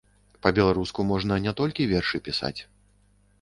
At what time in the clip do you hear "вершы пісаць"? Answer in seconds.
1.93-2.57